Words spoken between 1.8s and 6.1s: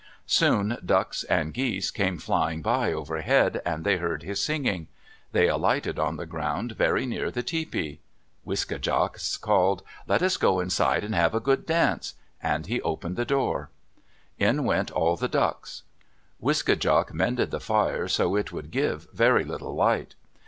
came flying by overhead, and they heard his singing. They alighted